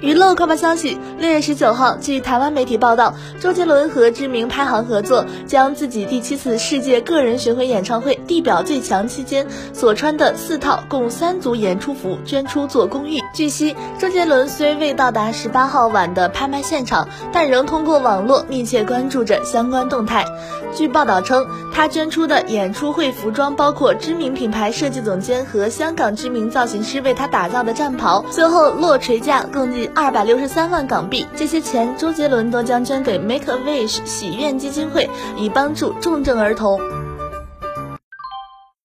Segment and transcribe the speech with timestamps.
[0.00, 13.20] 娱乐快报消息：六月十九号，据台湾媒体报道，周杰伦和知名拍行合作，将自己第七次世界个人巡回演唱会《地表最强》期间所穿的四套共三组演出服捐出做公益。
[13.34, 20.24] 据悉，周杰伦虽未到达十八号晚的拍卖现场，但仍通过网络密切关注着相关动态。
[20.72, 29.90] 据报道称，他捐出的演出会服装包括知名品牌设计总监和香港知名造型师为他打造的战袍，最后落锤价 共计。
[29.94, 36.80] 二百六十三万港币，这些钱周杰伦都将捐给 Make a Wish 喜愿基金会，以帮助重症儿童。